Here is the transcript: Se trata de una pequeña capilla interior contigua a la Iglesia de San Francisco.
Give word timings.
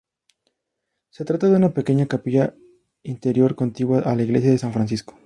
Se 1.11 1.25
trata 1.25 1.47
de 1.47 1.57
una 1.57 1.75
pequeña 1.75 2.07
capilla 2.07 2.55
interior 3.03 3.53
contigua 3.53 3.99
a 3.99 4.15
la 4.15 4.23
Iglesia 4.23 4.49
de 4.49 4.57
San 4.57 4.73
Francisco. 4.73 5.13